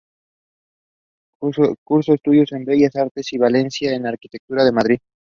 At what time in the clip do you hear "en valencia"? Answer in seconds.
3.33-3.93